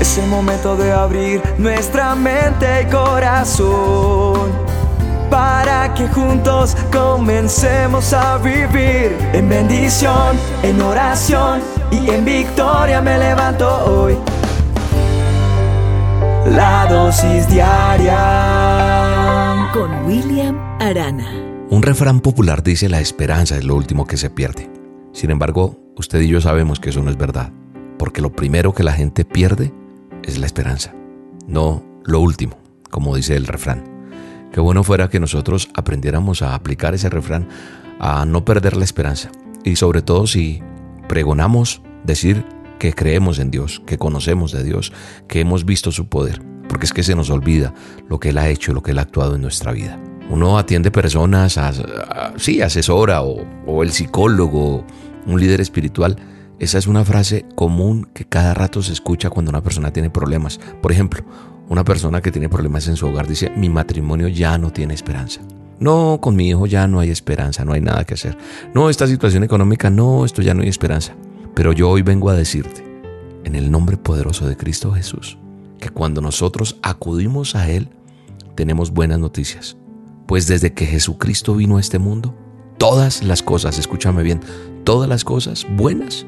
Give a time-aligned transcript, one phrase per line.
[0.00, 4.50] Es el momento de abrir nuestra mente y corazón
[5.30, 13.68] para que juntos comencemos a vivir en bendición, en oración y en victoria me levanto
[13.84, 14.16] hoy.
[16.46, 18.16] La dosis diaria
[19.72, 21.28] con William Arana.
[21.70, 24.70] Un refrán popular dice la esperanza es lo último que se pierde.
[25.12, 27.52] Sin embargo, usted y yo sabemos que eso no es verdad,
[27.98, 29.72] porque lo primero que la gente pierde
[30.28, 30.94] es la esperanza,
[31.46, 32.58] no lo último,
[32.90, 33.82] como dice el refrán.
[34.52, 37.48] Qué bueno fuera que nosotros aprendiéramos a aplicar ese refrán,
[37.98, 39.30] a no perder la esperanza.
[39.64, 40.62] Y sobre todo si
[41.08, 42.44] pregonamos decir
[42.78, 44.92] que creemos en Dios, que conocemos de Dios,
[45.26, 46.42] que hemos visto su poder.
[46.68, 47.74] Porque es que se nos olvida
[48.08, 49.98] lo que Él ha hecho, lo que Él ha actuado en nuestra vida.
[50.30, 51.58] Uno atiende personas,
[52.36, 54.84] sí, asesora o, o el psicólogo,
[55.26, 56.16] un líder espiritual
[56.58, 60.58] esa es una frase común que cada rato se escucha cuando una persona tiene problemas.
[60.82, 61.22] Por ejemplo,
[61.68, 65.40] una persona que tiene problemas en su hogar dice, mi matrimonio ya no tiene esperanza.
[65.78, 68.36] No, con mi hijo ya no hay esperanza, no hay nada que hacer.
[68.74, 71.14] No, esta situación económica, no, esto ya no hay esperanza.
[71.54, 72.84] Pero yo hoy vengo a decirte,
[73.44, 75.38] en el nombre poderoso de Cristo Jesús,
[75.78, 77.88] que cuando nosotros acudimos a Él,
[78.56, 79.76] tenemos buenas noticias.
[80.26, 82.34] Pues desde que Jesucristo vino a este mundo,
[82.78, 84.40] todas las cosas, escúchame bien,
[84.82, 86.26] todas las cosas buenas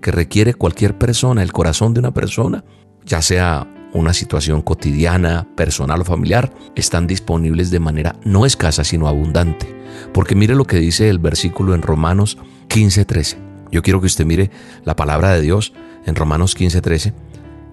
[0.00, 2.64] que requiere cualquier persona, el corazón de una persona,
[3.04, 9.08] ya sea una situación cotidiana, personal o familiar, están disponibles de manera no escasa, sino
[9.08, 9.74] abundante.
[10.12, 13.36] Porque mire lo que dice el versículo en Romanos 15:13.
[13.72, 14.50] Yo quiero que usted mire
[14.84, 15.72] la palabra de Dios
[16.06, 17.14] en Romanos 15:13.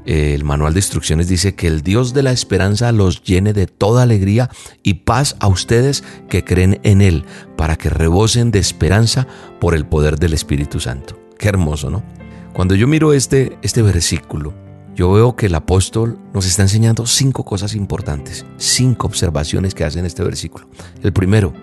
[0.05, 4.03] El manual de instrucciones dice que el Dios de la esperanza los llene de toda
[4.03, 4.49] alegría
[4.81, 7.25] y paz a ustedes que creen en Él,
[7.57, 9.27] para que rebosen de esperanza
[9.59, 11.19] por el poder del Espíritu Santo.
[11.37, 12.03] Qué hermoso, ¿no?
[12.57, 14.51] Cuando yo miro este, este versículo,
[14.95, 19.99] yo veo que el apóstol nos está enseñando cinco cosas importantes, cinco observaciones que hace
[19.99, 20.67] en este versículo.
[21.03, 21.53] El primero,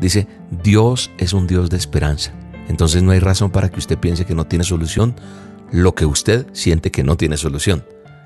[0.00, 0.28] dice,
[0.62, 2.34] Dios es un Dios de esperanza.
[2.68, 5.16] Entonces no hay razón para que usted piense que no tiene solución
[5.72, 7.82] lo que usted siente que no tiene solución.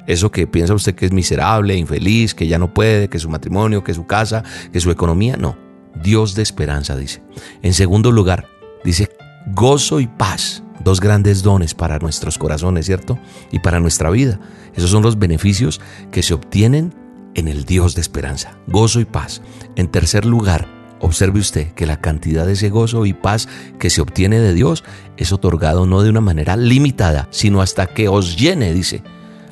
[0.09, 3.85] Eso que piensa usted que es miserable, infeliz, que ya no puede, que su matrimonio,
[3.85, 5.57] que su casa, que su economía, no.
[6.03, 7.23] Dios de esperanza, dice.
[7.63, 8.49] En segundo lugar,
[8.83, 9.09] dice
[9.55, 13.19] gozo y paz dos grandes dones para nuestros corazones, ¿cierto?
[13.51, 14.39] Y para nuestra vida.
[14.75, 15.81] Esos son los beneficios
[16.11, 16.95] que se obtienen
[17.35, 19.43] en el Dios de esperanza, gozo y paz.
[19.77, 20.69] En tercer lugar,
[21.01, 24.85] observe usted que la cantidad de ese gozo y paz que se obtiene de Dios
[25.17, 29.03] es otorgado no de una manera limitada, sino hasta que os llene, dice,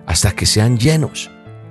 [0.06, 1.31] hasta que sean llenos.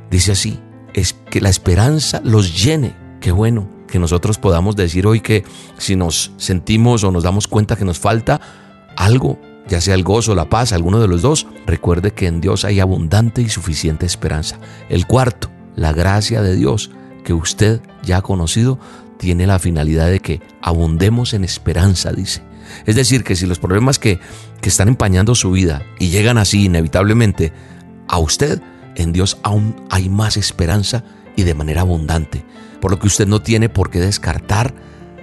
[0.09, 0.59] Dice así,
[0.93, 2.95] es que la esperanza los llene.
[3.19, 5.43] Qué bueno que nosotros podamos decir hoy que
[5.77, 8.41] si nos sentimos o nos damos cuenta que nos falta,
[8.95, 12.65] algo, ya sea el gozo, la paz, alguno de los dos, recuerde que en Dios
[12.65, 14.59] hay abundante y suficiente esperanza.
[14.89, 16.91] El cuarto, la gracia de Dios
[17.23, 18.79] que usted ya ha conocido,
[19.17, 22.43] tiene la finalidad de que abundemos en esperanza, dice.
[22.85, 24.19] Es decir, que si los problemas que,
[24.61, 27.53] que están empañando su vida y llegan así inevitablemente
[28.07, 28.61] a usted,
[28.95, 31.03] en Dios aún hay más esperanza
[31.35, 32.45] y de manera abundante.
[32.81, 34.73] Por lo que usted no tiene por qué descartar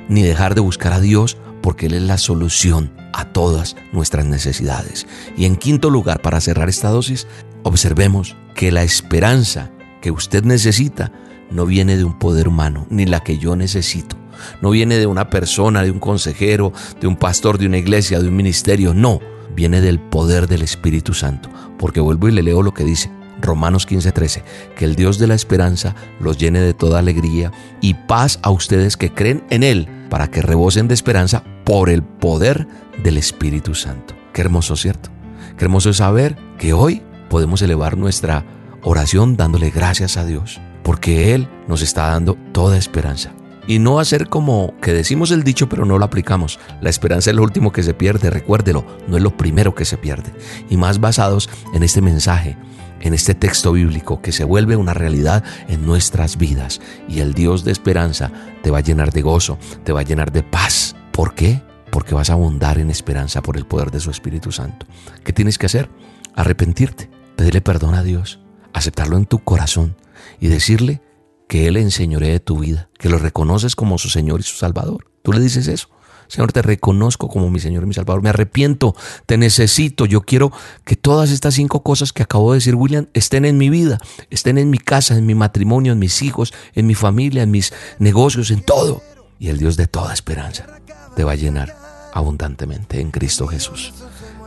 [0.09, 5.07] ni dejar de buscar a Dios porque Él es la solución a todas nuestras necesidades.
[5.37, 7.27] Y en quinto lugar, para cerrar esta dosis,
[7.63, 11.13] observemos que la esperanza que usted necesita
[11.51, 14.17] no viene de un poder humano, ni la que yo necesito.
[14.61, 18.29] No viene de una persona, de un consejero, de un pastor, de una iglesia, de
[18.29, 18.95] un ministerio.
[18.95, 19.21] No,
[19.55, 21.49] viene del poder del Espíritu Santo.
[21.79, 23.11] Porque vuelvo y le leo lo que dice.
[23.41, 24.43] Romanos 15:13,
[24.77, 27.51] que el Dios de la esperanza los llene de toda alegría
[27.81, 32.03] y paz a ustedes que creen en Él, para que rebosen de esperanza por el
[32.03, 32.67] poder
[33.03, 34.15] del Espíritu Santo.
[34.33, 35.11] Qué hermoso, ¿cierto?
[35.57, 38.45] Qué hermoso es saber que hoy podemos elevar nuestra
[38.83, 43.33] oración dándole gracias a Dios, porque Él nos está dando toda esperanza.
[43.67, 46.59] Y no hacer como que decimos el dicho pero no lo aplicamos.
[46.81, 49.97] La esperanza es lo último que se pierde, recuérdelo, no es lo primero que se
[49.97, 50.33] pierde.
[50.69, 52.57] Y más basados en este mensaje,
[53.01, 56.81] en este texto bíblico que se vuelve una realidad en nuestras vidas.
[57.09, 58.33] Y el Dios de esperanza
[58.63, 60.92] te va a llenar de gozo, te va a llenar de paz.
[61.13, 61.63] ¿Por qué?
[61.93, 64.87] porque vas a abundar en esperanza por el poder de su Espíritu Santo.
[65.25, 65.91] ¿Qué tienes que hacer?
[66.35, 68.41] Arrepentirte, pedirle perdón a Dios,
[68.73, 69.95] aceptarlo en tu corazón
[70.41, 71.03] y decirle
[71.49, 75.11] que Él enseñoree de tu vida, que lo reconoces como su Señor y su Salvador.
[75.23, 75.91] Tú le dices eso.
[76.29, 78.23] Señor, te reconozco como mi Señor y mi Salvador.
[78.23, 80.07] Me arrepiento, te necesito.
[80.07, 80.51] Yo quiero
[80.87, 83.99] que todas estas cinco cosas que acabo de decir, William, estén en mi vida,
[84.31, 87.75] estén en mi casa, en mi matrimonio, en mis hijos, en mi familia, en mis
[87.99, 89.03] negocios, en todo.
[89.39, 90.82] Y el Dios de toda esperanza
[91.15, 91.77] te va a llenar
[92.13, 93.93] abundantemente en Cristo Jesús.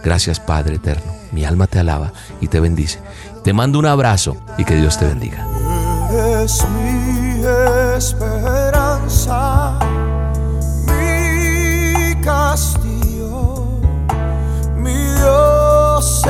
[0.04, 1.12] Gracias Padre eterno.
[1.32, 3.00] Mi alma te alaba y te bendice.
[3.44, 5.48] Te mando un abrazo y que Dios te bendiga.
[6.44, 7.44] Es mi
[7.98, 9.80] esperanza,
[10.86, 13.66] mi castillo,
[14.78, 16.22] mi Dios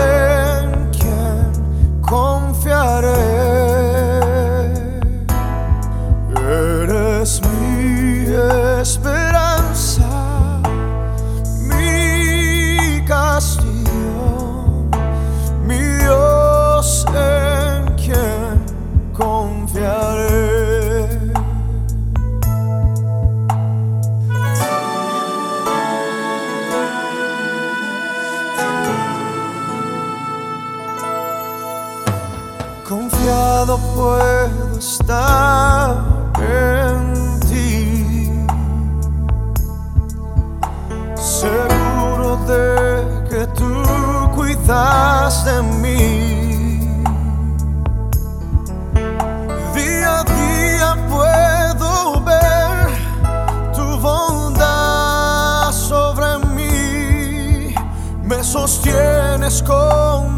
[33.76, 35.96] Confiado puedo estar
[36.40, 38.32] en ti,
[41.16, 43.84] seguro de que tú
[44.36, 46.80] cuidas de mí.
[49.74, 52.88] Día a día puedo ver
[53.74, 57.76] tu bondad sobre mí.
[58.24, 60.35] Me sostienes con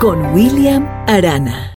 [0.00, 1.58] Con William Arana.